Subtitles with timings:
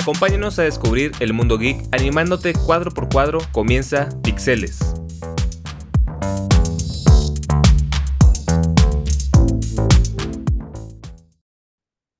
[0.00, 3.40] Acompáñanos a descubrir el mundo geek animándote cuadro por cuadro.
[3.50, 4.78] Comienza Pixeles.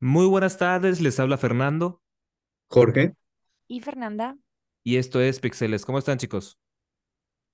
[0.00, 2.02] Muy buenas tardes, les habla Fernando
[2.68, 3.14] Jorge,
[3.68, 4.36] Y Fernanda,
[4.82, 5.84] y esto es Pixeles.
[5.84, 6.58] ¿Cómo están chicos?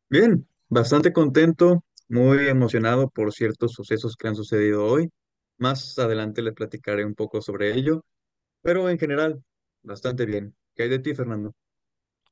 [0.08, 5.10] bien, bastante contento, muy emocionado por ciertos sucesos que han sucedido hoy.
[5.58, 8.02] Más adelante les platicaré un poco sobre ello,
[8.62, 9.44] pero en general,
[9.84, 10.54] bastante bien.
[10.74, 11.54] ¿Qué hay de ti, Fernando?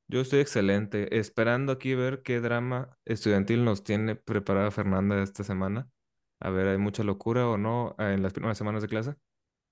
[0.09, 5.88] Yo estoy excelente, esperando aquí ver qué drama estudiantil nos tiene preparada Fernanda esta semana.
[6.41, 9.15] A ver, ¿hay mucha locura o no en las primeras semanas de clase?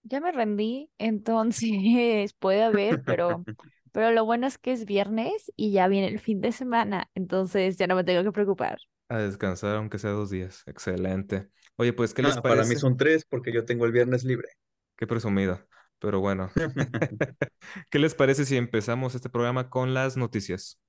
[0.02, 1.70] ya me rendí, entonces
[2.38, 3.46] puede haber, pero,
[3.92, 7.76] pero lo bueno es que es viernes y ya viene el fin de semana, entonces
[7.76, 8.78] ya no me tengo que preocupar.
[9.08, 10.62] A descansar, aunque sea dos días.
[10.66, 11.50] Excelente.
[11.76, 12.78] Oye, pues, ¿qué les Ah, para mí parece?
[12.78, 14.48] son tres porque yo tengo el viernes libre.
[14.96, 15.58] Qué presumido.
[16.00, 16.50] Pero bueno,
[17.90, 20.80] ¿qué les parece si empezamos este programa con las noticias?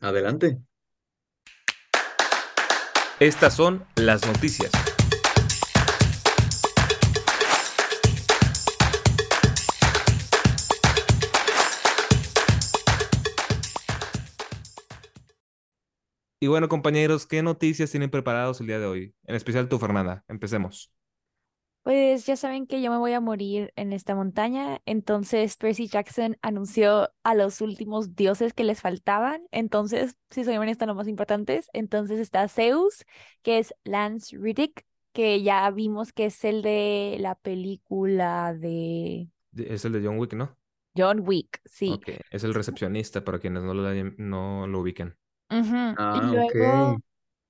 [0.00, 0.58] Adelante.
[3.18, 4.70] Estas son las noticias.
[16.40, 19.14] Y bueno, compañeros, ¿qué noticias tienen preparados el día de hoy?
[19.24, 20.24] En especial tú, Fernanda.
[20.28, 20.92] Empecemos.
[21.88, 26.36] Pues ya saben que yo me voy a morir en esta montaña, entonces Percy Jackson
[26.42, 31.70] anunció a los últimos dioses que les faltaban, entonces, si soy honesta, los más importantes,
[31.72, 33.06] entonces está Zeus,
[33.40, 39.86] que es Lance Riddick, que ya vimos que es el de la película de Es
[39.86, 40.54] el de John Wick, ¿no?
[40.94, 41.88] John Wick, sí.
[41.94, 43.82] Ok, es el recepcionista para quienes no lo,
[44.18, 45.16] no lo ubiquen.
[45.50, 45.56] Y
[45.96, 46.98] Ah, luego.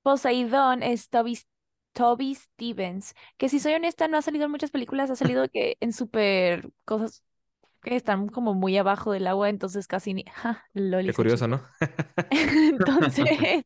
[0.02, 1.38] Poseidón es Toby,
[1.98, 5.76] Toby Stevens, que si soy honesta no ha salido en muchas películas, ha salido que
[5.80, 7.24] en súper cosas
[7.82, 10.24] que están como muy abajo del agua, entonces casi ni...
[10.32, 11.48] Ja, Qué curioso.
[11.48, 11.60] ¿no?
[12.30, 13.64] Entonces,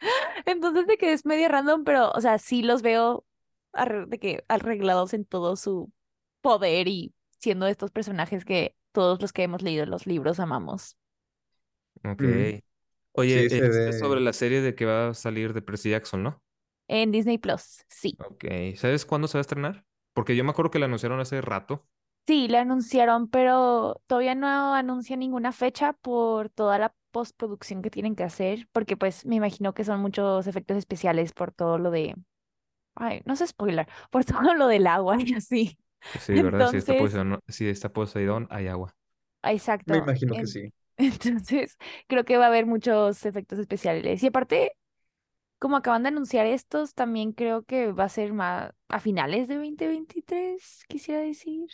[0.46, 3.24] entonces de que es medio random, pero o sea, sí los veo
[4.06, 5.90] de que arreglados en todo su
[6.40, 10.96] poder y siendo estos personajes que todos los que hemos leído los libros amamos.
[12.04, 12.22] Ok.
[12.22, 12.58] Mm,
[13.14, 16.22] Oye, sí, este es sobre la serie de que va a salir de Percy Jackson,
[16.22, 16.42] ¿no?
[16.88, 18.18] En Disney Plus, sí.
[18.18, 18.44] Ok.
[18.76, 19.84] ¿Sabes cuándo se va a estrenar?
[20.14, 21.86] Porque yo me acuerdo que la anunciaron hace rato.
[22.26, 28.14] Sí, la anunciaron, pero todavía no anuncian ninguna fecha por toda la postproducción que tienen
[28.14, 32.14] que hacer, porque pues me imagino que son muchos efectos especiales por todo lo de,
[32.96, 35.78] ay, no sé spoiler, por todo lo del agua y así.
[36.12, 36.66] Pues sí, ¿verdad?
[36.66, 38.94] Si está Entonces, Poseidón, si está Poseidón, hay agua.
[39.42, 39.96] Me exacto.
[39.98, 40.72] imagino que sí.
[40.96, 41.76] entonces,
[42.08, 44.22] creo que va a haber muchos efectos especiales.
[44.22, 44.72] Y aparte,
[45.62, 49.54] como acaban de anunciar estos, también creo que va a ser más a finales de
[49.54, 51.68] 2023, quisiera decir.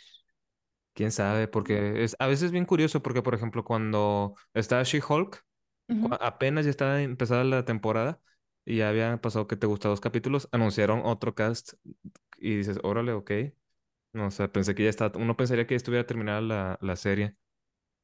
[0.93, 1.47] ¿Quién sabe?
[1.47, 5.43] Porque es a veces bien curioso porque, por ejemplo, cuando estaba She-Hulk,
[6.21, 8.21] apenas ya estaba empezada la temporada
[8.63, 11.73] y ya había pasado que te gustó dos capítulos, anunciaron otro cast
[12.37, 13.31] y dices, órale, ok.
[14.13, 16.95] No, o sea, pensé que ya estaba, uno pensaría que ya estuviera terminada la, la
[16.95, 17.35] serie,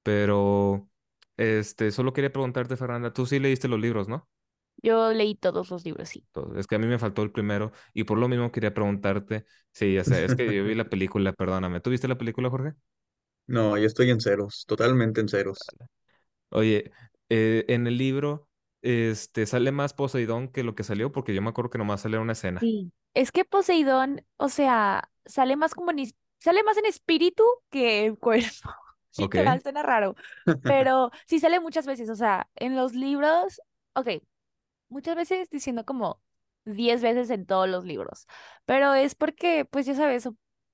[0.04, 0.90] pero
[1.38, 4.30] este, solo quería preguntarte, Fernanda, tú sí leíste los libros, ¿no?
[4.82, 6.24] Yo leí todos los libros, sí.
[6.56, 9.94] Es que a mí me faltó el primero y por lo mismo quería preguntarte, sí,
[9.94, 12.74] ya sé, es que yo vi la película, perdóname, ¿tú viste la película, Jorge?
[13.48, 15.60] No, yo estoy en ceros, totalmente en ceros.
[16.50, 16.92] Oye,
[17.30, 18.48] eh, en el libro,
[18.82, 22.18] este, sale más Poseidón que lo que salió, porque yo me acuerdo que nomás sale
[22.18, 22.60] una escena.
[22.60, 22.92] Sí.
[23.14, 26.06] Es que Poseidón, o sea, sale más como en,
[26.40, 28.48] sale más en espíritu que en cuerpo.
[29.18, 30.16] Ok, Literal, suena raro.
[30.62, 33.62] Pero sí sale muchas veces, o sea, en los libros,
[33.94, 34.10] ok,
[34.90, 36.22] muchas veces diciendo como
[36.66, 38.28] 10 veces en todos los libros.
[38.66, 40.30] Pero es porque, pues ya sabes,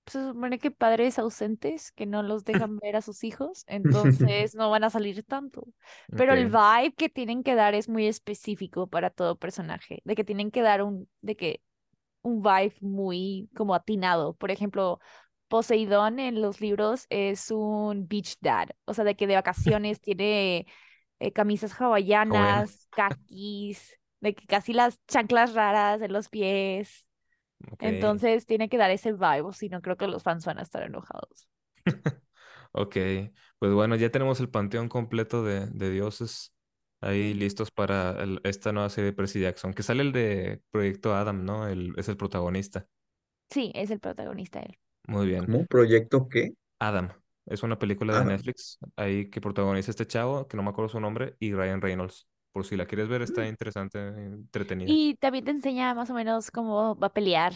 [0.08, 3.64] se supone que padres ausentes que no los dejan ver a sus hijos,
[4.48, 5.68] entonces no van a salir tanto.
[6.16, 10.24] Pero el vibe que tienen que dar es muy específico para todo personaje, de que
[10.24, 11.62] tienen que dar un, de que
[12.22, 14.34] un vibe muy como atinado.
[14.36, 15.00] Por ejemplo,
[15.48, 20.66] Poseidón en los libros es un beach dad, o sea, de que de vacaciones tiene
[21.20, 27.06] eh, camisas hawaianas, kakis, de que casi las chanclas raras en los pies.
[27.80, 30.64] Entonces tiene que dar ese vibe, o si no creo que los fans van a
[30.64, 31.48] estar enojados.
[32.72, 32.96] ok.
[33.60, 36.54] Pues bueno, ya tenemos el panteón completo de, de dioses
[37.02, 41.16] ahí listos para el- esta nueva serie de Percy Jackson, que sale el de Proyecto
[41.16, 41.68] Adam, ¿no?
[41.68, 42.88] El, es el protagonista.
[43.52, 44.78] Sí, es el protagonista él.
[45.08, 45.48] Muy bien.
[45.48, 45.66] ¿Cómo?
[45.68, 46.54] ¿Proyecto qué?
[46.80, 47.12] Adam.
[47.46, 48.26] Es una película de Adam.
[48.26, 52.28] Netflix ahí que protagoniza este chavo, que no me acuerdo su nombre, y Ryan Reynolds.
[52.54, 54.94] Por si la quieres ver, está Mm, interesante, entretenida.
[54.94, 57.54] Y también te enseña más o menos cómo va a pelear.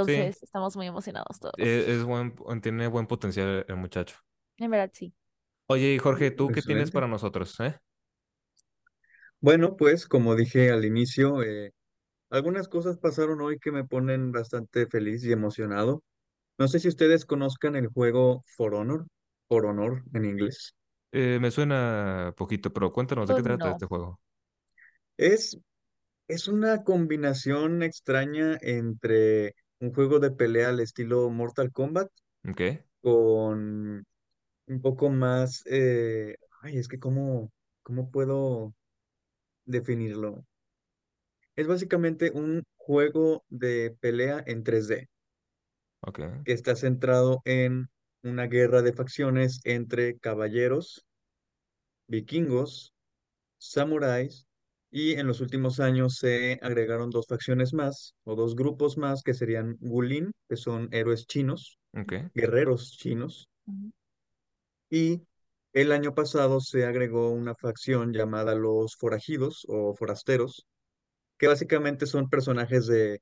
[0.00, 1.54] Sí, Entonces estamos muy emocionados todos.
[1.56, 4.16] e- es buen, tiene buen potencial el muchacho.
[4.58, 5.12] En verdad, sí.
[5.66, 7.78] Oye, y Jorge, ¿tú qué tienes para nosotros, eh?
[9.40, 11.72] Bueno, pues como dije al inicio, eh,
[12.30, 16.04] algunas cosas pasaron hoy que me ponen bastante feliz y emocionado.
[16.58, 19.06] No sé si ustedes conozcan el juego For Honor,
[19.48, 20.76] For Honor en inglés.
[21.12, 23.70] Eh, me suena poquito, pero cuéntanos de qué trata no.
[23.70, 24.20] este juego.
[25.16, 25.58] Es,
[26.28, 32.10] es una combinación extraña entre un juego de pelea al estilo Mortal Kombat
[32.48, 32.60] ¿Ok?
[33.02, 34.04] con
[34.68, 37.52] un poco más, eh, ay, es que cómo,
[37.82, 38.74] cómo puedo
[39.66, 40.44] definirlo.
[41.56, 45.08] Es básicamente un juego de pelea en 3D
[46.00, 46.18] Ok.
[46.44, 47.88] que está centrado en
[48.22, 51.06] una guerra de facciones entre caballeros,
[52.06, 52.94] vikingos,
[53.58, 54.46] samuráis
[54.90, 59.34] y en los últimos años se agregaron dos facciones más o dos grupos más que
[59.34, 61.78] serían Wulin, que son héroes chinos,
[62.34, 63.48] guerreros chinos,
[64.90, 65.22] y
[65.72, 70.66] el año pasado se agregó una facción llamada los forajidos o forasteros,
[71.36, 73.20] que básicamente son personajes de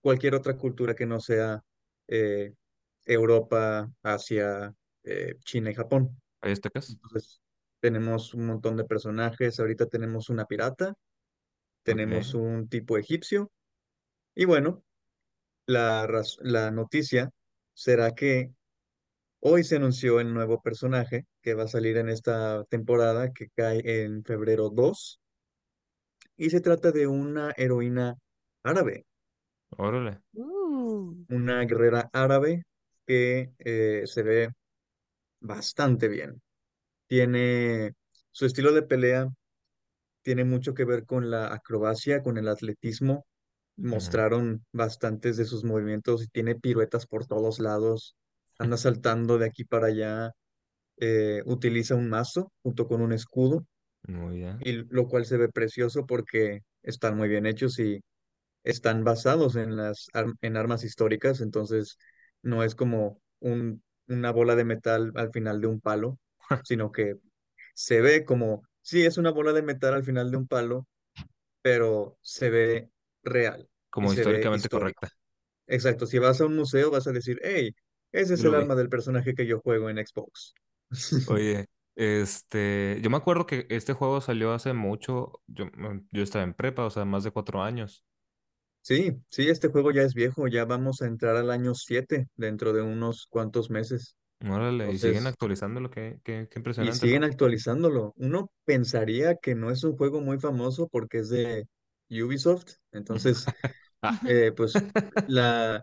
[0.00, 1.62] cualquier otra cultura que no sea
[2.08, 2.52] eh,
[3.08, 4.74] Europa, Asia,
[5.04, 6.20] eh, China y Japón.
[6.40, 6.90] ¿Hay aztecas?
[6.90, 7.40] Entonces,
[7.80, 9.58] tenemos un montón de personajes.
[9.60, 10.94] Ahorita tenemos una pirata,
[11.82, 12.40] tenemos Ok.
[12.42, 13.50] un tipo egipcio.
[14.34, 14.84] Y bueno,
[15.66, 17.30] la, raz- la noticia
[17.74, 18.52] será que
[19.40, 24.04] hoy se anunció el nuevo personaje que va a salir en esta temporada que cae
[24.04, 25.20] en febrero 2
[26.38, 28.16] y se trata de una heroína
[28.62, 29.04] árabe,
[29.78, 30.20] Órale.
[30.32, 32.64] Uh, una guerrera árabe
[33.08, 34.50] que eh, se ve
[35.40, 36.42] bastante bien.
[37.08, 37.94] Tiene
[38.32, 39.28] su estilo de pelea,
[40.22, 43.26] tiene mucho que ver con la acrobacia, con el atletismo.
[43.76, 48.16] Mostraron bastantes de sus movimientos y tiene piruetas por todos lados.
[48.58, 50.32] Anda saltando de aquí para allá.
[50.98, 53.66] eh, utiliza un mazo junto con un escudo,
[54.08, 54.60] Muy bien.
[54.60, 58.00] y lo cual se ve precioso porque están muy bien hechos y
[58.64, 60.08] están basados en las
[60.42, 61.98] en armas históricas, entonces
[62.42, 66.18] no es como un, una bola de metal al final de un palo,
[66.64, 67.16] sino que
[67.74, 70.86] se ve como, sí, es una bola de metal al final de un palo,
[71.62, 72.90] pero se ve
[73.24, 75.08] real Como históricamente correcta.
[75.66, 77.74] Exacto, si vas a un museo vas a decir, hey,
[78.12, 78.64] ese es lo el vi.
[78.64, 80.54] arma del personaje que yo juego en Xbox.
[81.24, 85.42] Oye, este, yo me acuerdo que este juego salió hace mucho.
[85.46, 85.66] Yo,
[86.10, 88.04] yo estaba en prepa, o sea, más de cuatro años.
[88.88, 92.72] Sí, sí, este juego ya es viejo, ya vamos a entrar al año 7 dentro
[92.72, 94.16] de unos cuantos meses.
[94.40, 97.24] Órale, y siguen Entonces, actualizándolo, qué, qué, qué y impresionante, siguen ¿no?
[97.24, 98.14] actualizándolo.
[98.16, 101.66] Uno pensaría que no es un juego muy famoso porque es de
[102.10, 102.74] Ubisoft.
[102.92, 103.46] Entonces,
[104.02, 104.86] Ah, eh, pues
[105.26, 105.82] la,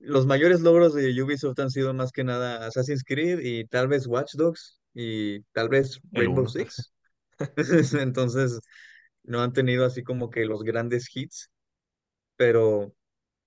[0.00, 4.06] los mayores logros de Ubisoft han sido más que nada Assassin's Creed y tal vez
[4.06, 6.48] Watch Dogs y tal vez el Rainbow uno.
[6.48, 6.92] Six.
[8.00, 8.60] Entonces,
[9.24, 11.50] no han tenido así como que los grandes hits,
[12.36, 12.94] pero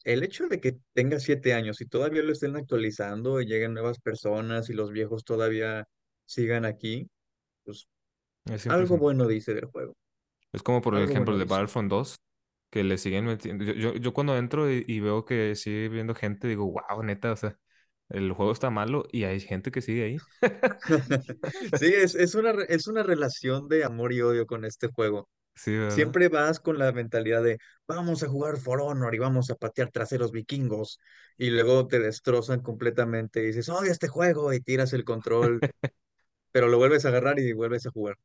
[0.04, 4.00] el hecho de que tenga siete años y todavía lo estén actualizando y lleguen nuevas
[4.00, 5.88] personas y los viejos todavía
[6.26, 7.10] sigan aquí,
[7.66, 7.88] pues
[8.46, 9.96] Es algo bueno dice del juego,
[10.54, 11.46] Es como por el algo ejemplo bueno de.
[11.46, 12.16] Battlefront 2,
[12.72, 13.64] que le siguen metiendo.
[13.66, 17.32] Yo, yo, yo cuando entro y, y veo que sigue viendo gente, digo, wow, neta,
[17.34, 17.58] o sea,
[18.10, 20.18] el juego está malo y hay gente que sigue ahí.
[21.80, 25.28] Sí, es, es una, es una relación de amor y odio con este juego.
[25.88, 29.92] Siempre vas con la mentalidad de vamos a jugar For Honor y vamos a patear
[29.92, 31.00] traseros vikingos
[31.38, 35.64] y luego te destrozan completamente y dices, odio este juego y tiras el control,
[36.52, 38.18] pero lo vuelves a agarrar y vuelves a jugar.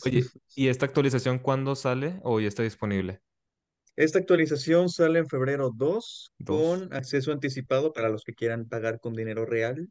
[0.00, 3.20] Oye, ¿y esta actualización cuándo sale o ya está disponible?
[3.96, 6.80] Esta actualización sale en febrero 2 Dos.
[6.84, 9.88] con acceso anticipado para los que quieran pagar con dinero real.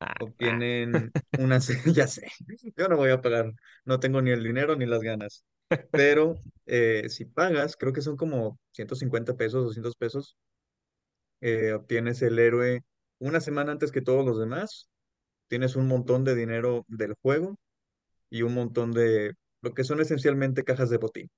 [0.00, 0.64] Ah, ah.
[0.64, 2.28] Obtienen una, se- ya sé,
[2.76, 3.52] yo no voy a pagar,
[3.84, 5.44] no tengo ni el dinero ni las ganas,
[5.94, 10.36] pero eh, si pagas, creo que son como 150 pesos, 200 pesos,
[11.40, 12.82] eh, obtienes el héroe
[13.18, 14.88] una semana antes que todos los demás,
[15.48, 17.58] tienes un montón de dinero del juego
[18.30, 21.30] y un montón de lo que son esencialmente cajas de botín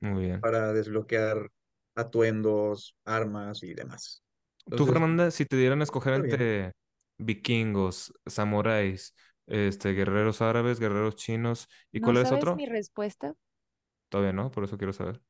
[0.00, 0.40] Muy bien.
[0.40, 1.50] para desbloquear
[1.94, 4.22] atuendos, armas y demás.
[4.74, 6.30] Tú, Entonces, Fernanda, si te dieran a escoger está bien.
[6.30, 6.72] entre
[7.18, 9.14] vikingos, samuráis,
[9.50, 12.56] este, guerreros árabes, guerreros chinos, ¿y ¿no cuál es otro?
[12.56, 13.34] mi respuesta?
[14.08, 15.20] Todavía no, por eso quiero saber.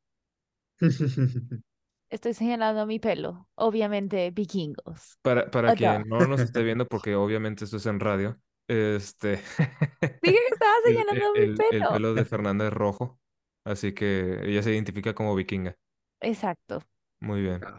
[2.10, 3.48] Estoy señalando mi pelo.
[3.54, 5.18] Obviamente, vikingos.
[5.22, 5.74] Para, para no.
[5.74, 9.42] quien no nos esté viendo, porque obviamente esto es en radio, este,
[10.22, 11.88] Dije que estaba el, el, señalando mi el- el pelo.
[11.88, 13.20] pelo de Fernanda es rojo,
[13.64, 15.76] así que ella se identifica como vikinga.
[16.20, 16.82] Exacto.
[17.20, 17.70] Muy bien.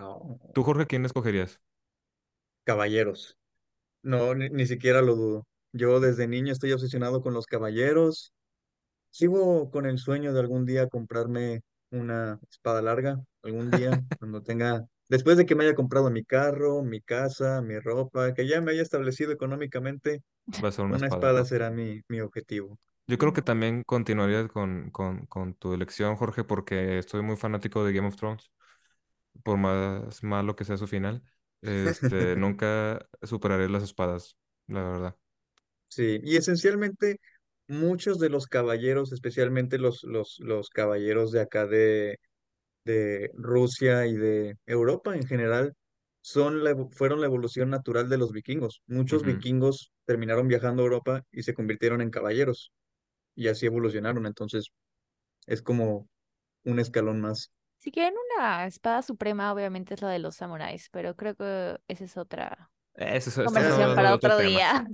[0.53, 1.61] ¿Tú, Jorge, quién escogerías?
[2.63, 3.37] caballeros.
[4.03, 5.47] No, ni, ni siquiera lo dudo.
[5.73, 8.33] Yo desde niño estoy obsesionado con los caballeros.
[9.11, 11.61] Sigo con el sueño de algún día comprarme
[11.91, 16.83] una espada larga, algún día, cuando tenga, después de que me haya comprado mi carro,
[16.83, 20.21] mi casa, mi ropa, que ya me haya establecido económicamente,
[20.65, 22.77] Va a ser una una espada, será mi, mi objetivo.
[23.07, 27.83] Yo creo que también continuaría con, con, con tu elección, Jorge, porque estoy muy fanático
[27.83, 28.51] de Game of Thrones,
[29.43, 31.23] por más malo que sea su final.
[31.61, 34.37] Este, nunca superaré las espadas,
[34.67, 35.17] la verdad.
[35.91, 37.19] Sí, y esencialmente
[37.67, 42.17] muchos de los caballeros, especialmente los, los, los caballeros de acá de,
[42.85, 45.73] de Rusia y de Europa en general,
[46.21, 48.81] son la, fueron la evolución natural de los vikingos.
[48.87, 52.71] Muchos vikingos terminaron viajando a Europa y se convirtieron en caballeros
[53.35, 54.25] y así evolucionaron.
[54.27, 54.69] Entonces
[55.47, 56.09] es como
[56.65, 57.51] un escalón más.
[57.77, 62.03] Si quieren una espada suprema, obviamente es la de los samuráis, pero creo que esa
[62.05, 64.85] es otra Eso, eso- conversación para otro día.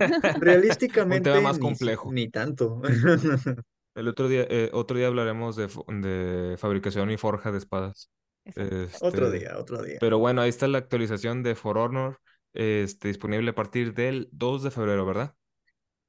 [1.10, 2.10] un tema realísticamente más complejo.
[2.12, 2.80] ni tanto.
[3.94, 8.10] El otro día, eh, otro día hablaremos de, de fabricación y forja de espadas.
[8.44, 9.06] Exacto.
[9.06, 9.98] Otro Este, día, otro día.
[9.98, 12.20] pero bueno, ahí está la actualización de For Honor,
[12.54, 15.34] este, disponible a partir del 2 de febrero, ¿verdad?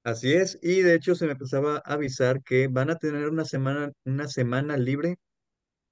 [0.04, 3.46] Así es, y de hecho se me empezaba a avisar que van a tener una
[3.46, 5.18] semana, una semana libre,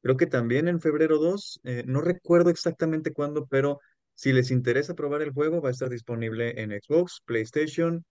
[0.03, 3.79] creo que también en febrero 2, eh, no recuerdo exactamente cuándo, pero
[4.17, 8.05] si les interesa probar el juego, va a estar disponible en Xbox, PlayStation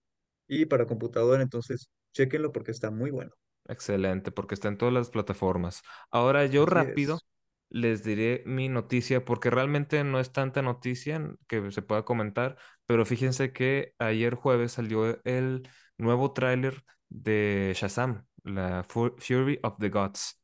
[0.47, 3.31] y para computadora, entonces chéquenlo porque está muy bueno.
[3.69, 5.81] Excelente, porque está en todas las plataformas.
[6.09, 7.25] Ahora yo Así rápido es.
[7.69, 13.05] les diré mi noticia, porque realmente no es tanta noticia que se pueda comentar, pero
[13.05, 19.89] fíjense que ayer jueves salió el nuevo tráiler de Shazam, la Fu- Fury of the
[19.89, 20.41] Gods,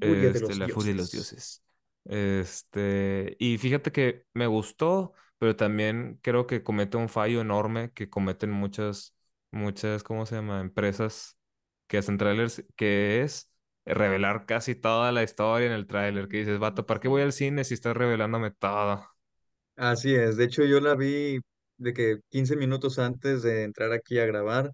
[0.00, 1.63] de este, los la furia de los dioses.
[2.04, 8.10] Este, y fíjate que me gustó, pero también creo que comete un fallo enorme que
[8.10, 9.14] cometen muchas,
[9.50, 10.60] muchas, ¿cómo se llama?
[10.60, 11.38] Empresas
[11.86, 13.50] que hacen trailers, que es
[13.86, 17.32] revelar casi toda la historia en el tráiler, que dices, vato, ¿para qué voy al
[17.32, 19.06] cine si estás revelándome todo?
[19.76, 21.38] Así es, de hecho yo la vi
[21.78, 24.70] de que 15 minutos antes de entrar aquí a grabar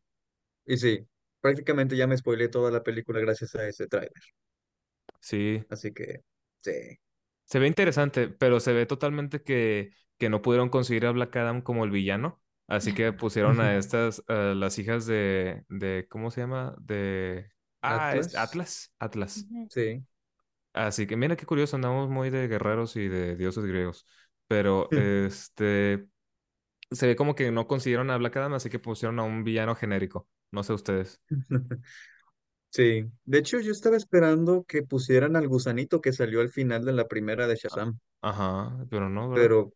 [0.66, 1.00] y sí,
[1.40, 4.12] prácticamente ya me spoileé toda la película gracias a ese tráiler,
[5.20, 6.20] Sí, así que
[6.60, 6.72] sí.
[7.50, 11.62] Se ve interesante, pero se ve totalmente que, que no pudieron conseguir a Black Adam
[11.62, 16.42] como el villano, así que pusieron a estas, a las hijas de, de, ¿cómo se
[16.42, 16.76] llama?
[16.80, 17.50] De...
[17.82, 19.46] Ah, es Atlas, Atlas, Atlas.
[19.68, 20.06] Sí.
[20.72, 24.06] Así que mira qué curioso, andamos muy de guerreros y de dioses griegos.
[24.46, 26.06] Pero este
[26.92, 29.74] se ve como que no consiguieron a Black Adam, así que pusieron a un villano
[29.74, 30.28] genérico.
[30.52, 31.20] No sé ustedes.
[32.70, 36.92] Sí, de hecho yo estaba esperando que pusieran al gusanito que salió al final de
[36.92, 39.50] la primera de Ah, Shazam, Ajá, pero no, ¿verdad?
[39.50, 39.72] pero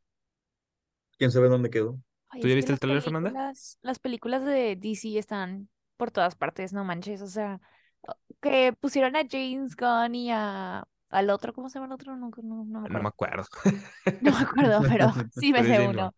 [1.18, 2.00] quién sabe dónde quedó.
[2.28, 3.36] Ay, ¿Tú ya es que viste el las tráiler, Fernanda?
[3.38, 7.22] películas, las películas de DC están por todas partes, no manches.
[7.22, 7.60] O sea,
[8.02, 12.16] o- que pusieron a James Gunn y a al otro, ¿cómo se llama el otro?
[12.16, 13.08] No, no, no me No me acuerdo.
[13.08, 13.44] acuerdo.
[14.20, 16.14] No me acuerdo, pero sí me sé uno.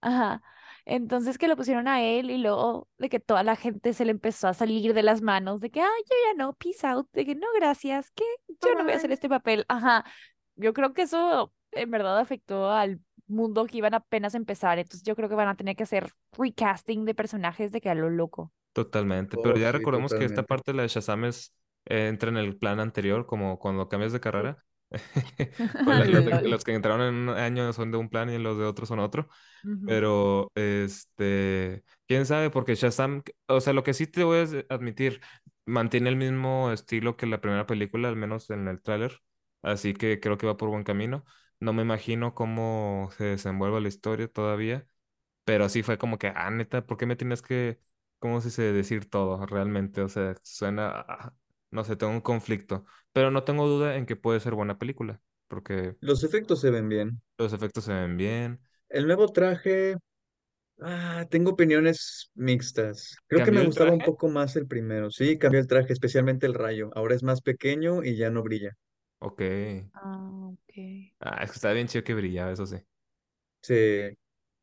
[0.00, 0.42] Ajá.
[0.84, 4.10] Entonces que lo pusieron a él y luego de que toda la gente se le
[4.12, 7.24] empezó a salir de las manos, de que, ay, yo ya no, peace out, de
[7.26, 8.24] que no, gracias, que
[8.62, 9.64] yo no voy a hacer este papel.
[9.68, 10.04] Ajá.
[10.56, 14.78] Yo creo que eso en verdad afectó al mundo que iban apenas a empezar.
[14.78, 17.94] Entonces yo creo que van a tener que hacer recasting de personajes de que a
[17.94, 18.52] lo loco.
[18.72, 19.36] Totalmente.
[19.36, 21.54] Pero Oh, ya sí, recordemos que esta parte, la de Shazam, es,
[21.86, 24.22] eh, entra en el plan anterior, como cuando cambias de Sí.
[24.22, 24.64] carrera.
[25.84, 28.64] Pues los, los que entraron en un año son de un plan y los de
[28.64, 29.28] otro son otro.
[29.64, 29.86] Ujú.
[29.86, 35.20] Pero, este, quién sabe, porque Shazam, o sea, lo que sí te voy a admitir,
[35.66, 39.20] mantiene el mismo estilo que la primera película, al menos en el tráiler.
[39.62, 41.24] Así que creo que va por buen camino.
[41.60, 44.86] No me imagino cómo se desenvuelve la historia todavía,
[45.44, 47.80] pero sí fue como que, ah, neta, ¿por qué me tienes que,
[48.18, 50.02] cómo se dice, decir todo realmente?
[50.02, 51.34] O sea, suena, a-
[51.70, 55.20] no sé, tengo un conflicto, pero no tengo duda en que puede ser buena película,
[55.48, 57.22] porque Los efectos se ven bien.
[57.38, 58.60] los efectos se ven bien.
[58.90, 59.96] El nuevo traje,
[60.82, 63.16] ah, tengo opiniones mixtas.
[63.28, 65.10] Creo que me ¿Cambió el gustaba un poco más el primero.
[65.12, 66.90] Sí, cambió el traje, especialmente el rayo.
[66.94, 68.72] Ahora es más pequeño y ya no brilla.
[69.20, 69.40] Ok.
[69.94, 70.74] Ah, ok.
[71.20, 72.76] Ah, es que está bien chido que brillaba, eso sí.
[73.62, 74.10] Sí,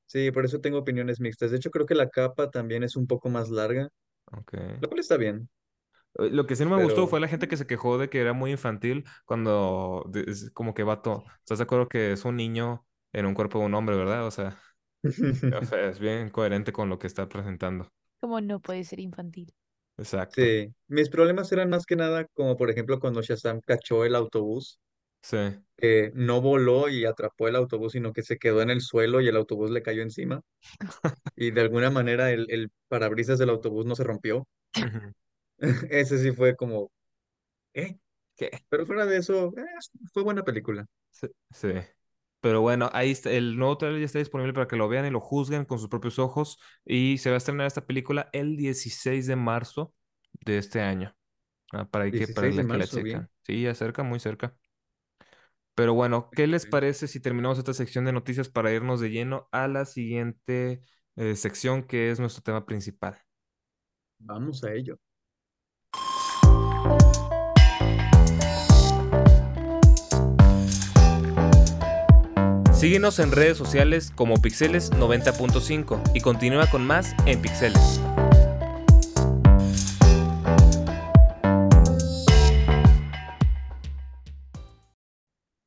[0.08, 1.52] sí, por eso tengo opiniones mixtas.
[1.52, 3.90] De hecho, creo que la capa también es un poco más larga,
[4.32, 4.54] Ok.
[4.80, 5.50] lo cual está bien,
[6.18, 8.34] Lo que sí no me gustó fue la gente que se quejó de que era
[8.34, 11.24] muy infantil cuando es como que vato.
[11.40, 14.26] ¿Estás de acuerdo que es un niño en un cuerpo de un hombre, verdad?
[14.26, 14.58] O sea,
[15.04, 15.04] o
[15.66, 17.88] sea, es bien coherente con lo que está presentando.
[18.20, 19.54] Como no puede ser infantil.
[19.98, 20.42] Exacto.
[20.42, 24.80] sí, mis problemas eran más que nada como por ejemplo cuando Shazam cachó el autobús.
[25.24, 25.38] Sí.
[25.76, 29.28] que no voló y atrapó el autobús, sino que se quedó en el suelo y
[29.28, 30.42] el autobús le cayó encima.
[31.36, 34.48] Y de alguna manera el, el parabrisas del autobús no se rompió.
[35.90, 36.92] Ese sí fue como,
[37.74, 37.98] ¿eh?
[38.36, 38.52] ¿Qué?
[38.70, 39.66] Pero fuera de eso, eh,
[40.14, 40.86] fue buena película.
[41.10, 41.28] Sí.
[41.52, 41.70] sí.
[42.40, 43.32] Pero bueno, ahí está.
[43.32, 45.90] El nuevo trailer ya está disponible para que lo vean y lo juzguen con sus
[45.90, 46.60] propios ojos.
[46.86, 49.94] Y se va a estrenar esta película el 16 de marzo
[50.46, 51.16] de este año.
[51.74, 53.30] Ah, para que, para 16 de la que la checan.
[53.42, 54.56] Sí, ya cerca, muy cerca.
[55.74, 59.48] Pero bueno, ¿qué les parece si terminamos esta sección de noticias para irnos de lleno
[59.52, 60.82] a la siguiente
[61.16, 63.20] eh, sección que es nuestro tema principal?
[64.20, 64.98] Vamos a ello.
[72.78, 78.00] Síguenos en redes sociales como Pixeles 90.5 y continúa con más en Pixeles.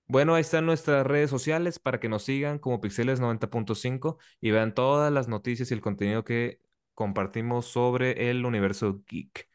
[0.07, 4.73] Bueno, ahí están nuestras redes sociales para que nos sigan como Pixeles 90.5 y vean
[4.73, 6.61] todas las noticias y el contenido que
[6.95, 9.49] compartimos sobre el universo geek.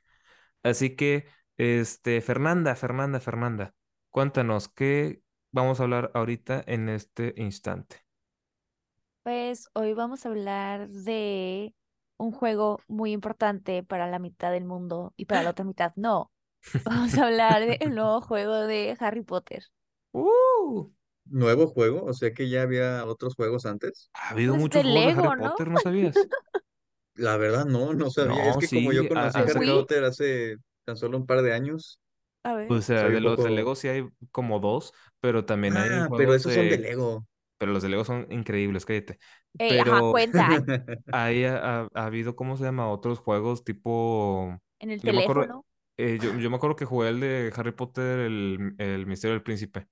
[0.63, 3.75] Así que, este, Fernanda, Fernanda, Fernanda,
[4.11, 5.21] cuéntanos, ¿qué
[5.55, 8.05] vamos a hablar ahorita en este instante?
[9.23, 11.73] Pues hoy vamos a hablar de
[12.17, 16.31] un juego muy importante para la mitad del mundo y para la otra mitad no.
[16.85, 19.63] Vamos a hablar del nuevo juego de Harry Potter.
[20.11, 20.91] ¡Uh!
[21.25, 24.09] Nuevo juego, o sea que ya había otros juegos antes.
[24.13, 25.49] Ha habido Pues de muchos juegos de Harry Lego, ¿no?
[25.51, 26.15] Potter, ¿no sabías?
[27.15, 28.49] La verdad, no, no sabía.
[28.49, 31.99] Es que como yo conocí ¿De Harry Potter hace tan solo un par de años,
[32.45, 32.77] A ver.
[32.77, 33.51] o sea, soy de los de.
[33.51, 37.25] Lego sí hay como dos, pero también hay Ah, pero juegos esos son de Lego.
[37.57, 39.19] pero los de Lego son increíbles, cállate.
[39.57, 40.29] Ey, ajá, Pero
[41.11, 42.89] ahí ha, ha- ha habido, ¿cómo se llama?
[42.91, 45.65] Otros juegos tipo, En el yo me acuerdo, teléfono.
[45.97, 49.43] eh, yo, yo me acuerdo que jugué el de Harry Potter, el, el Misterio del
[49.43, 49.87] Príncipe.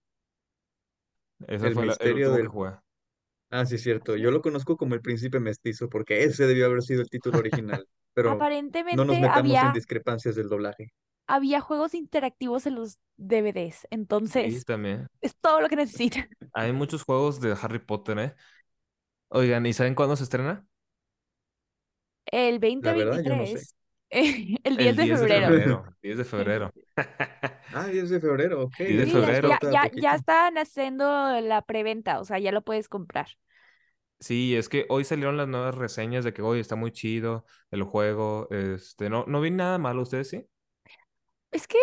[1.47, 2.49] Ese El fue la- el misterio último que del...
[2.49, 2.71] jugué.
[3.51, 4.15] Ah, sí, cierto.
[4.15, 4.17] ¿Sí?
[4.17, 7.87] Yo lo conozco como el príncipe mestizo porque ese debió haber sido el título original.
[8.13, 8.47] Pero
[8.91, 10.91] no nos Aparentemente metamos en había, discrepancias del doblaje.
[11.27, 13.87] Había juegos interactivos en los DVDs.
[14.23, 15.07] Sí, Entonces, también.
[15.21, 16.29] es todo lo que necesitan.
[16.53, 18.35] Hay muchos juegos de Harry Potter, ¿eh?
[19.29, 20.67] Oigan, ¿y saben cuándo se estrena?
[22.25, 23.61] El La verdad, yo no sé.
[23.61, 23.75] 2023,
[24.09, 25.29] el 10 El de 10 de febrero.
[25.29, 25.83] febrero.
[26.01, 26.71] 10 de El febrero.
[27.71, 28.75] Ah, 10 de febrero, ok.
[28.85, 29.57] 10 de Sí, ya, febrero.
[29.63, 31.05] ya, ya están haciendo
[31.41, 33.27] la preventa, o sea, ya lo puedes comprar.
[34.19, 37.83] Sí, es que hoy salieron las nuevas reseñas de que hoy está muy chido el
[37.83, 38.47] juego.
[38.51, 40.47] Este, no, no vi nada malo, ¿ustedes sí?
[41.53, 41.77] Es que,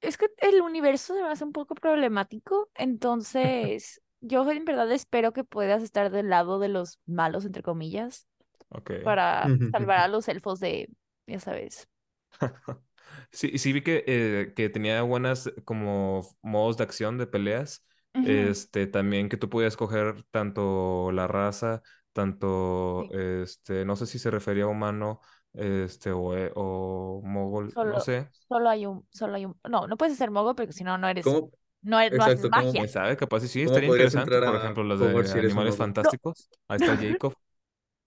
[0.00, 5.32] es que el universo se me hace un poco problemático, entonces yo en verdad espero
[5.32, 8.26] que puedas estar del lado de los malos, entre comillas,
[8.70, 8.90] Ok.
[9.02, 10.90] para salvar a los elfos de,
[11.26, 11.88] ya sabes.
[13.32, 17.84] Sí, sí vi que, eh, que tenía buenas como modos de acción de peleas.
[18.22, 23.12] Este, también que tú podías escoger tanto la raza, tanto, sí.
[23.12, 25.20] este, no sé si se refería a humano,
[25.56, 28.30] este, o, eh, o mogol, no sé.
[28.48, 31.08] solo hay un, solo hay un, no, no puedes ser mogo porque si no, no
[31.08, 31.50] eres, ¿Cómo?
[31.82, 32.76] no, e- no haces Exacto, ¿cómo, magia.
[32.76, 33.16] ¿Quién sabe?
[33.16, 34.42] Capaz sí, estaría interesante.
[34.42, 35.76] Por ejemplo, los de si Animales?
[35.76, 36.50] No, Fantásticos.
[36.68, 37.34] Ahí está Jacob.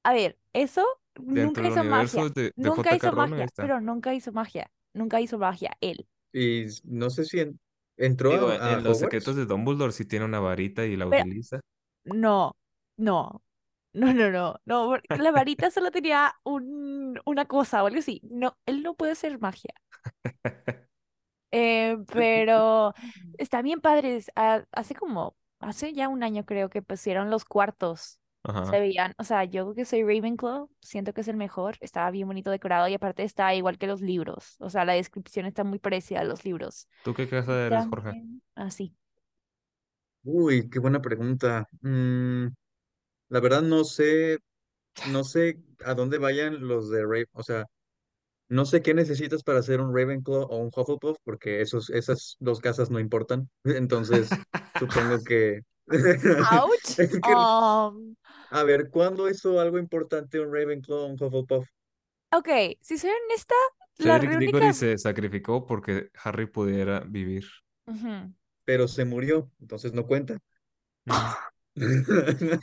[0.03, 0.85] a ver, eso
[1.31, 5.37] Dentro nunca hizo magia, de, de nunca hizo magia, pero nunca hizo magia, nunca hizo
[5.37, 6.07] magia él.
[6.33, 7.59] Y no sé si en-
[7.97, 11.07] entró Digo, a, a en los secretos de Dumbledore sí tiene una varita y la
[11.07, 11.59] Pero utiliza.
[12.05, 12.55] no,
[12.97, 13.43] no,
[13.93, 18.21] no, no, no, no, porque la varita solo tenía un, una cosa o algo así.
[18.23, 19.73] No, él no puede hacer magia.
[21.51, 22.93] Eh, pero
[23.37, 24.31] está bien padres.
[24.71, 28.19] Hace como, hace ya un año creo que pusieron los cuartos.
[28.61, 31.77] Se veían, o sea, yo que soy Ravenclaw, siento que es el mejor.
[31.81, 34.55] Estaba bien bonito decorado y aparte está igual que los libros.
[34.59, 36.87] O sea, la descripción está muy parecida a los libros.
[37.03, 38.23] ¿Tú qué casa eres, Jorge?
[38.55, 38.95] así.
[40.23, 41.67] Uy, qué buena pregunta.
[41.81, 42.47] Mm,
[43.29, 44.39] la verdad no sé,
[45.11, 47.65] no sé a dónde vayan los de Raven, o sea,
[48.49, 52.59] no sé qué necesitas para ser un Ravenclaw o un Hufflepuff, porque esos, esas dos
[52.59, 53.49] casas no importan.
[53.63, 54.29] Entonces,
[54.77, 55.89] supongo que ¡Ouch!
[56.99, 58.15] es que, Um,
[58.51, 61.67] a ver, ¿cuándo hizo algo importante un Ravenclaw o un Hufflepuff?
[62.31, 62.49] ok,
[62.81, 63.55] si soy honesta,
[63.97, 64.73] la Cedric Diggory única...
[64.73, 67.45] se sacrificó porque Harry pudiera vivir.
[68.65, 70.37] Pero se murió, entonces no cuenta.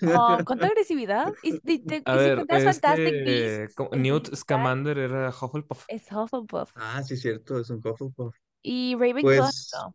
[0.08, 1.34] Oh, ¿cuánta agresividad?
[1.42, 5.86] Y, si te- A y si ver, este Newt Scamander era Hufflepuff.
[5.88, 6.72] es Hufflepuff.
[6.74, 8.36] Ah, sí, cierto, es un Hufflepuff.
[8.62, 9.94] Y Ravenclaw, Pues, no,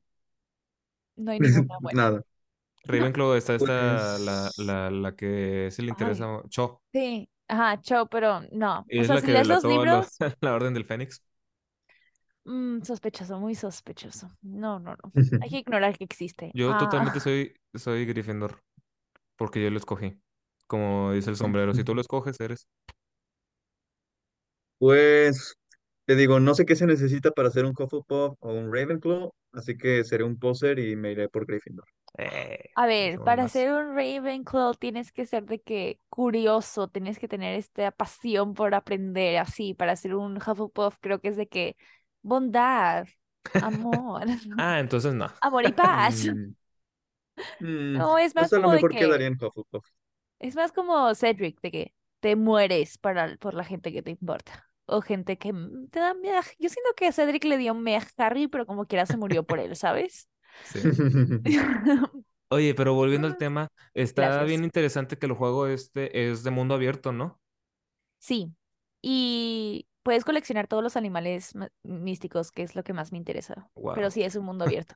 [1.16, 2.00] no hay ninguna buena.
[2.00, 2.24] nada,
[2.86, 6.82] Ravenclaw está esta la, pues, la, la que se le Ay, interesa Cho.
[6.94, 8.88] sí, ajá, Cho, pero no.
[8.88, 10.08] Y O es sea, la si lees los la, libros,
[10.42, 11.24] la Orden del Fénix.
[12.46, 14.32] Mm, sospechoso, muy sospechoso.
[14.42, 15.14] No, no, no.
[15.40, 16.54] Hay que ignorar que existe.
[16.54, 18.62] Yo totalmente Ah, soy, soy Gryffindor,
[19.42, 20.22] porque yo lo escogí.
[20.68, 22.68] Como dice el sombrero, si tú lo escoges, eres.
[24.80, 25.56] Pues
[26.06, 29.78] te digo, no sé qué se necesita para ser un Hufflepuff o un Ravenclaw, así
[29.78, 31.86] que seré un poser y me iré por Gryffindor.
[32.18, 33.48] Eh, a ver, para más.
[33.48, 38.76] ser un Ravenclaw tienes que ser de que curioso, tienes que tener esta pasión por
[38.76, 39.74] aprender, así.
[39.74, 41.78] Para ser un Hufflepuff creo que es de que
[42.22, 43.08] bondad,
[43.60, 44.26] amor,
[44.58, 45.28] Ah, entonces no.
[45.42, 46.26] amor y paz.
[47.60, 49.86] Mm, No, es más pues a lo como de mejor quedaría que en Hufflepuff.
[50.40, 54.70] Es más como Cedric, de que te mueres para, por la gente que te importa.
[54.86, 56.40] O gente que mm, te da miedo.
[56.60, 59.44] Yo siento que a Cedric le dio miedo a Harry, pero como quiera se murió
[59.46, 60.30] por él, ¿sabes?
[60.64, 60.92] Sí.
[62.50, 66.76] Oye, pero volviendo al tema, está bien interesante que el juego este es de mundo
[66.76, 67.40] abierto, ¿no?
[68.20, 68.54] Sí.
[69.02, 73.70] Y puedes coleccionar todos los animales ma- místicos, que es lo que más me interesa.
[73.92, 74.96] Pero sí, es un mundo abierto.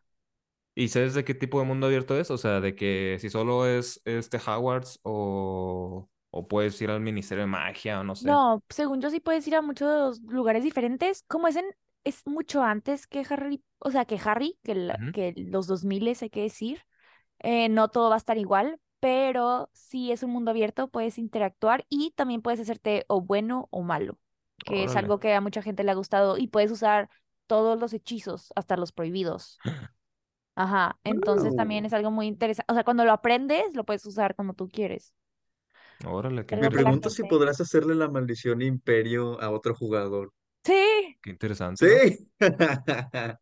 [0.76, 2.30] ¿Y sabes de qué tipo de mundo abierto es?
[2.32, 7.44] O sea, de que si solo es este Hogwarts o, o puedes ir al Ministerio
[7.44, 8.42] de Magia o no sé.
[8.46, 11.24] No, según yo sí puedes ir a muchos lugares diferentes.
[11.28, 11.66] Como es en,
[12.04, 15.12] es mucho antes que Harry, o sea, que Harry, que, la- Ujú.
[15.12, 16.82] que los 2000 hay que decir.
[17.40, 21.86] Eh, no todo va a estar igual, pero si es un mundo abierto, puedes interactuar
[21.90, 24.20] y también puedes hacerte o bueno o malo,
[24.66, 24.98] que es Órale.
[24.98, 27.10] algo que a mucha gente le ha gustado y puedes usar
[27.48, 29.62] todos los hechizos, hasta los prohibidos.
[30.56, 32.72] Ajá, entonces también es algo muy interesante.
[32.72, 35.14] O sea, cuando lo aprendes, lo puedes usar como tú quieres.
[36.06, 37.26] Órale, qué Me Algo que la pregunto si gente...
[37.26, 40.32] podrás hacerle la maldición Imperio a otro jugador.
[40.66, 42.06] Sí, Qué interesante, ¿no?
[42.08, 42.30] Sí.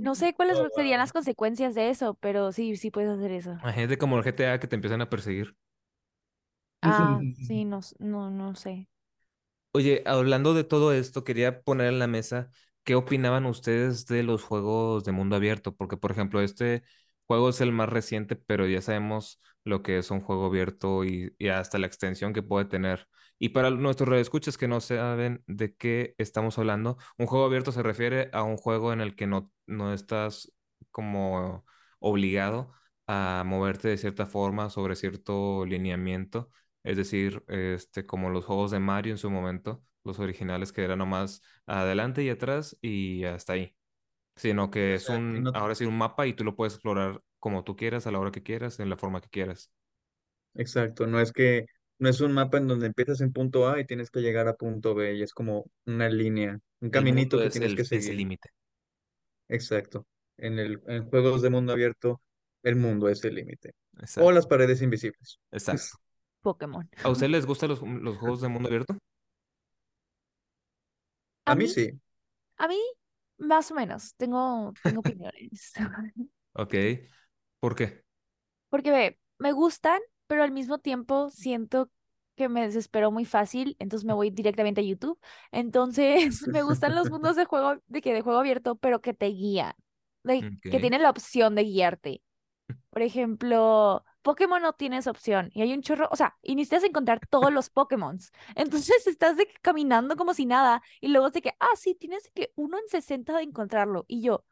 [0.00, 1.00] no sé cuáles Oh, serían wow.
[1.00, 3.62] las consecuencias de eso, pero sí, sí puedes hacer eso.
[3.62, 5.56] Imagínate como el GTA que te empiezan a perseguir.
[6.80, 8.88] Ah, sí, no, no, no sé.
[9.72, 12.50] Oye, hablando de todo esto, quería poner en la mesa
[12.84, 16.82] qué opinaban ustedes de los juegos de mundo abierto, porque por ejemplo, este
[17.26, 21.34] juego es el más reciente, pero ya sabemos lo que es un juego abierto y,
[21.48, 23.08] hasta la extensión que puede tener.
[23.38, 27.82] Y para nuestros radioescuchas que no saben de qué estamos hablando, un juego abierto se
[27.82, 30.52] refiere a un juego en el que no, no estás
[30.90, 31.64] como
[32.00, 32.72] obligado
[33.06, 36.50] a moverte de cierta forma sobre cierto lineamiento
[36.82, 40.98] es decir, este, como los juegos de Mario en su momento, los originales que eran
[40.98, 43.76] nomás adelante y atrás y hasta ahí.
[44.36, 46.74] Sino que O es sea, un, no, ahora sí, un mapa y tú lo puedes
[46.74, 49.72] explorar como tú quieras, a la hora que quieras, en la forma que quieras.
[50.54, 51.66] exacto, no es que
[51.98, 54.54] no es un mapa en donde empiezas en punto A y tienes que llegar a
[54.56, 58.08] punto B y es como una línea, un caminito que es tienes el, que es
[58.08, 58.16] el seguir.
[58.16, 58.48] límite.
[59.48, 60.06] Exacto.
[60.36, 62.20] En el, en juegos de mundo abierto,
[62.62, 63.74] el mundo es el límite.
[64.16, 65.38] O las paredes invisibles.
[65.52, 65.96] exacto.
[66.42, 66.88] Pokémon.
[67.02, 68.96] ¿A usted les gustan los, los juegos de mundo abierto?
[71.44, 72.00] A A mí mí, sí.
[72.58, 72.78] a mí,
[73.38, 75.72] más o menos, tengo, tengo opiniones.
[76.54, 76.74] Ok.
[77.60, 78.04] ¿Por qué?
[78.68, 81.90] Porque ve, me gustan, pero al mismo tiempo siento
[82.36, 85.18] que me desespero muy fácil, entonces me voy directamente a YouTube.
[85.50, 89.26] Entonces, me gustan los mundos de juego, de que de juego abierto, pero que te
[89.26, 89.74] guían,
[90.24, 92.22] de, que tienen la opción de guiarte.
[92.90, 97.20] Por ejemplo, Pokémon no tienes opción y hay un chorro, o sea, y necesitas encontrar
[97.28, 98.32] todos los Pokémons.
[98.56, 102.30] Entonces estás de caminando como si nada y luego es de que, ah, sí, tienes
[102.34, 104.04] que uno en 60 de encontrarlo.
[104.08, 104.44] Y yo,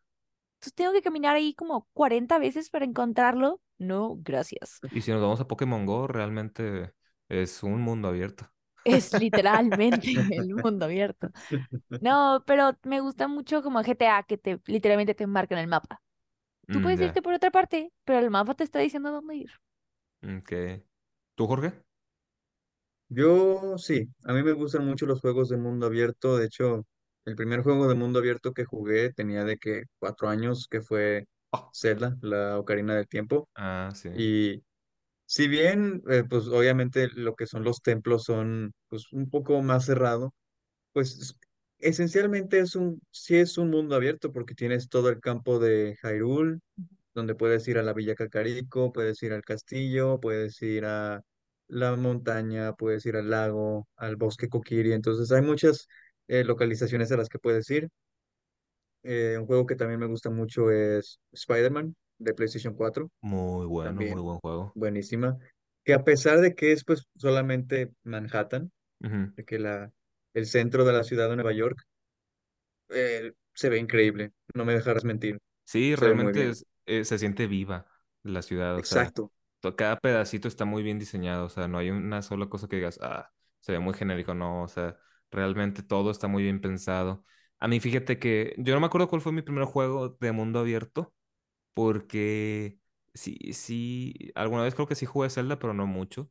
[0.60, 3.62] entonces tengo que caminar ahí como 40 veces para encontrarlo.
[3.78, 4.78] No, gracias.
[4.92, 6.92] Y si nos vamos a Pokémon Go, realmente
[7.30, 8.50] es un mundo abierto.
[8.84, 11.30] Es literalmente el mundo abierto.
[11.88, 16.02] No, pero me gusta mucho como GTA que te literalmente te marca en el mapa.
[16.70, 17.06] Tú Mm, puedes ya.
[17.06, 19.50] irte por otra parte, pero el mapa te está diciendo dónde ir.
[20.22, 20.52] Ok.
[21.34, 21.82] ¿Tú, Jorge?
[23.08, 26.36] Yo sí, a mí me gustan mucho los juegos de mundo abierto.
[26.36, 26.86] De hecho,
[27.24, 31.26] el primer juego de mundo abierto que jugué tenía de que cuatro años, que fue
[31.52, 31.72] Oh.
[31.72, 33.48] Zelda, la Ocarina del Tiempo.
[33.54, 34.10] Ah, sí.
[34.12, 34.64] Y
[35.26, 39.86] si bien, eh, pues obviamente lo que son los templos son pues un poco más
[39.86, 40.34] cerrado,
[40.92, 41.36] pues
[41.80, 46.58] esencialmente es un, sí es un mundo abierto porque tienes todo el campo de Hyrule,
[47.14, 51.22] donde puedes ir a la Villa Cacarico, puedes ir al castillo, puedes ir a
[51.68, 54.92] la montaña, puedes ir al lago, al bosque Kokiri.
[54.92, 55.88] Entonces hay muchas
[56.28, 57.88] eh, localizaciones a las que puedes ir.
[59.02, 63.92] Eh, un juego que también me gusta mucho es Spider-Man de PlayStation 4, Muy bueno,
[63.94, 64.72] muy buen juego.
[64.74, 65.38] buenísima.
[65.84, 69.90] Que a pesar de que es pues solamente Manhattan, de que la,
[70.34, 71.78] el centro de la ciudad de Nueva York,
[72.90, 77.46] eh, se ve increíble, no me dejarás mentir, Sí, se realmente es- eh, se siente
[77.46, 77.86] viva
[78.22, 79.30] la ciudad, o Exacto.
[79.60, 82.76] to- cada pedacito está muy bien diseñado, o sea, no hay una sola cosa que
[82.76, 84.98] digas, ah, se ve muy genérico, no, o sea,
[85.30, 87.24] realmente todo está muy bien pensado.
[87.60, 90.58] A mí fíjate que yo no me acuerdo cuál fue mi primer juego de mundo
[90.60, 91.14] abierto,
[91.74, 92.78] porque
[93.14, 96.30] sí, sí, alguna vez creo que sí jugué Zelda, pero no mucho.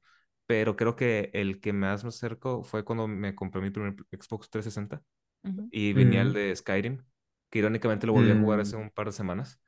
[0.49, 4.49] Pero creo que el que más me acercó fue cuando me compré mi primer Xbox
[4.51, 5.03] 360
[5.43, 5.71] Ujú.
[5.71, 7.05] y venía el Mm, de Skyrim,
[7.51, 9.61] que irónicamente lo volví a jugar mm, hace un par de semanas.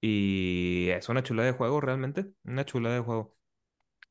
[0.00, 3.36] Y es una chula de juego, realmente, una chula de juego.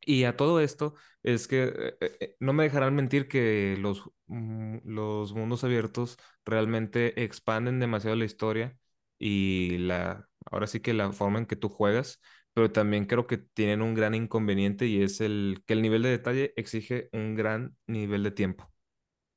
[0.01, 4.03] Y a todo esto es que eh, eh, eh, no me dejarán mentir que los,
[4.27, 8.77] mm, los mundos abiertos realmente expanden demasiado la historia
[9.19, 12.21] y la, ahora sí que la forma en que tú juegas,
[12.57, 16.09] pero también creo que tienen un gran inconveniente y es el que el nivel de
[16.09, 18.71] detalle exige un gran nivel de tiempo.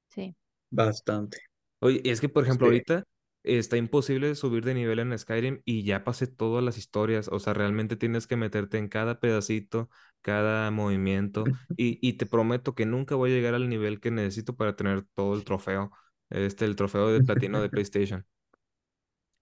[0.08, 0.36] Sí.
[0.70, 1.38] bastante.
[1.80, 2.72] Oye, es que, por ejemplo, Sí.
[2.72, 3.04] ahorita
[3.42, 7.28] está imposible subir de nivel en Skyrim y ya pasé todas las historias.
[7.28, 9.88] O sea, realmente tienes que meterte en cada pedacito,
[10.20, 11.44] cada movimiento.
[11.76, 15.04] Y, y te prometo que nunca voy a llegar al nivel que necesito para tener
[15.14, 15.90] todo el trofeo.
[16.30, 18.26] Este, el trofeo de platino de PlayStation.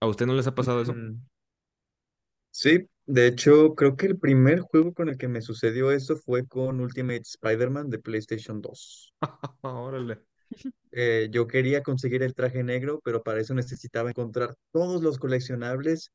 [0.01, 0.95] ¿A usted no les ha pasado eso?
[0.95, 1.21] Mm,
[2.51, 6.47] Sí, de hecho, creo que el primer juego con el que me sucedió eso fue
[6.47, 9.15] con Ultimate Spider-Man de PlayStation 2.
[9.61, 10.19] Órale.
[10.91, 16.11] Eh, yo quería conseguir el traje negro, pero para eso necesitaba encontrar todos los coleccionables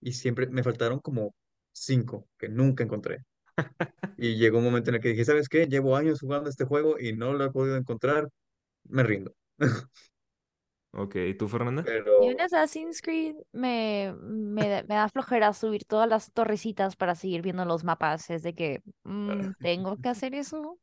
[0.00, 1.34] y siempre me faltaron como
[1.72, 3.24] cinco que nunca encontré.
[4.16, 5.66] Y llegó un momento en el que dije, ¿sabes qué?
[5.66, 8.28] Llevo años jugando este juego y no lo he podido encontrar,
[8.84, 9.34] me rindo.
[10.92, 11.92] Ok, ¿y tú, Fernanda?
[12.18, 16.96] Y en Pero Assassin's Creed me, me, da- me da flojera subir todas las torrecitas
[16.96, 18.28] para seguir viendo los mapas.
[18.30, 20.78] Es de que mm, tengo que hacer eso.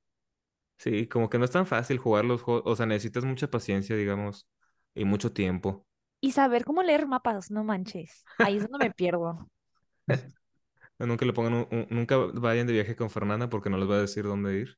[0.78, 2.64] Sí, como que no es tan fácil jugar los juegos.
[2.66, 4.48] O sea, necesitas mucha paciencia, digamos,
[4.96, 5.86] y mucho tiempo.
[6.22, 8.28] Y saber cómo leer mapas, no manches.
[8.38, 9.50] Ahí es donde me pierdo.
[11.00, 13.96] Nunca le pongan un- un- nunca vayan de viaje con Fernanda porque no les va
[13.96, 14.78] a decir dónde ir.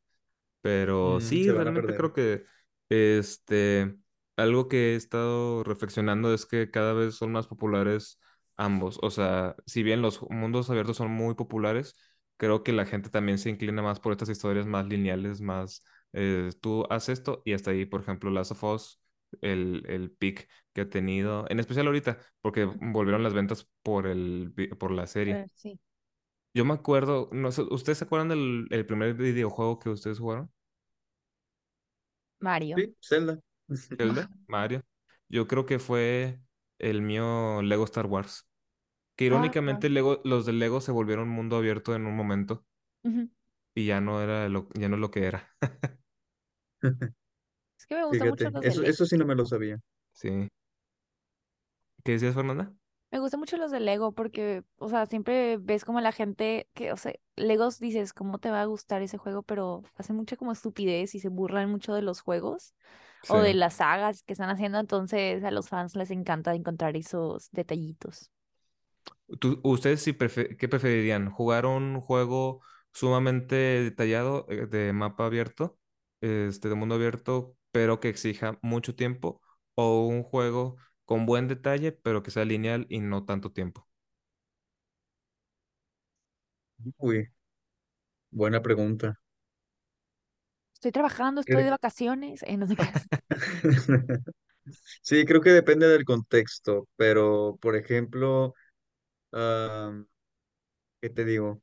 [0.62, 2.46] Pero mm, sí, realmente creo que
[2.90, 3.98] este
[4.40, 8.20] algo que he estado reflexionando es que cada vez son más populares
[8.58, 9.00] ambos.
[9.02, 11.96] O sea, si bien los mundos abiertos son muy populares,
[12.38, 16.50] creo que la gente también se inclina más por estas historias más lineales, más eh,
[16.62, 19.02] tú haces esto y hasta ahí, por ejemplo, Last of Us,
[19.42, 24.54] el, el peak que ha tenido, en especial ahorita, porque volvieron las ventas por el,
[24.80, 25.46] por la serie.
[25.56, 25.80] Sí.
[26.54, 30.52] Yo me acuerdo, no sé, ¿ustedes se acuerdan del el primer videojuego que ustedes jugaron?
[32.40, 32.76] Mario.
[32.78, 33.40] Sí, Zelda.
[33.98, 34.84] Zelda, Mario.
[35.30, 36.42] Yo creo que fue
[36.80, 38.48] el mío Lego Star Wars.
[39.16, 42.66] Que Ah, irónicamente Lego, los de Lego se volvieron mundo abierto en un momento
[43.76, 45.50] y ya no era lo, ya no es lo que era.
[47.80, 48.92] Es que me gustan mucho Fíjate, los de eso, Lego.
[48.92, 49.80] eso sí no me lo sabía.
[50.14, 50.50] Sí.
[52.04, 52.74] ¿Qué decías, Fernanda?
[53.12, 56.92] Me gustan mucho los de Lego porque, o sea, siempre ves como la gente que,
[56.94, 59.42] o sea, Legos dices, ¿cómo te va a gustar ese juego?
[59.42, 62.76] Pero hacen mucha como estupidez y se burlan mucho de los juegos
[63.22, 63.38] Sí.
[63.38, 67.50] o de las sagas que están haciendo, entonces a los fans les encanta encontrar esos
[67.52, 68.32] detallitos.
[69.40, 71.30] ¿Tú- ¿Ustedes sí prefe- qué preferirían?
[71.30, 72.62] ¿Jugar un juego
[72.94, 75.80] sumamente detallado eh, de mapa abierto,
[76.22, 79.42] este, de mundo abierto, pero que exija mucho tiempo?
[79.76, 83.88] ¿O un juego con buen detalle, pero que sea lineal y no tanto tiempo?
[86.98, 87.30] Uy,
[88.32, 89.20] buena pregunta.
[90.80, 92.84] Estoy trabajando, estoy de vacaciones, eh, no sé qué.
[95.02, 98.54] Sí, creo que depende del contexto, pero por ejemplo,
[101.02, 101.62] ¿qué te digo?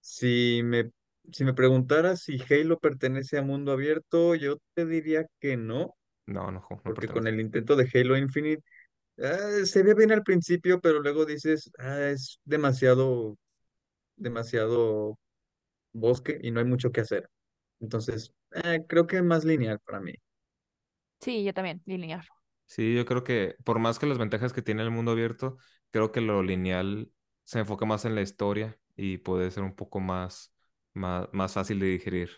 [0.00, 0.90] Si me,
[1.32, 5.94] si me preguntaras si Halo pertenece a mundo abierto, yo te diría que no,
[6.26, 8.62] No, no, no porque con el intento de Halo Infinite
[9.18, 13.36] ah, se ve bien al principio, pero luego dices, ah, es demasiado,
[14.16, 15.18] demasiado
[15.92, 17.28] bosque y no hay mucho que hacer.
[17.82, 18.32] Entonces,
[18.64, 20.14] eh, creo que más lineal para mí.
[21.20, 22.24] Sí, yo también, lineal.
[22.66, 25.58] Sí, yo creo que por más que las ventajas que tiene el mundo abierto,
[25.90, 27.10] creo que lo lineal
[27.44, 30.54] se enfoca más en la historia y puede ser un poco más,
[30.94, 32.30] más, más fácil de digerir.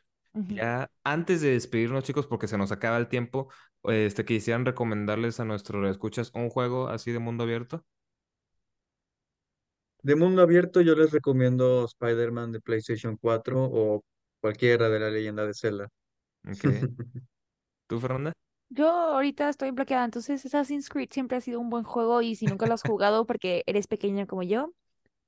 [0.48, 3.48] Ya antes de despedirnos, chicos, porque se nos acaba el tiempo,
[3.84, 7.84] este, quisieran recomendarles a nuestros escuchas un juego así de mundo abierto.
[10.02, 14.02] De mundo abierto, yo les recomiendo Spider-Man de PlayStation 4 o
[14.44, 15.88] cualquiera de la leyenda de Zelda.
[16.46, 16.64] Ok.
[17.86, 18.34] ¿Tú, Fernanda?
[18.68, 22.44] Yo ahorita estoy bloqueada, entonces Assassin's Creed siempre ha sido un buen juego y si
[22.44, 24.74] nunca lo has jugado porque eres pequeña como yo,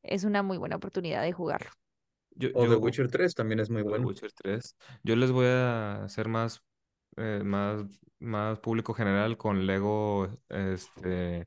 [0.02, 1.70] es una muy buena oportunidad de jugarlo.
[2.32, 4.06] Yo, O The yo, Witcher 3 también es muy The bueno.
[4.06, 4.76] Witcher 3.
[5.02, 6.62] Yo les voy a hacer más,
[7.16, 7.84] eh, más,
[8.18, 11.46] más público general con Lego, este,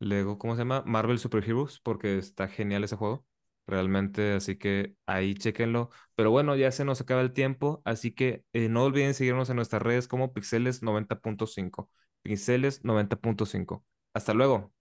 [0.00, 0.82] Lego, ¿cómo se llama?
[0.86, 3.24] Marvel Super Heroes, porque está genial ese juego.
[3.66, 8.44] Realmente, así que ahí chequenlo Pero bueno, ya se nos acaba el tiempo, así que
[8.52, 11.88] eh, no olviden seguirnos en nuestras redes como Pixeles 90.5.
[12.22, 13.82] Pixeles 90.5.
[14.14, 14.72] Hasta luego.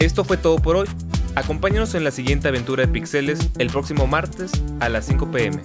[0.00, 0.88] Esto fue todo por hoy.
[1.36, 5.62] Acompáñanos en la siguiente aventura de Pixeles el próximo martes a las 5 pm.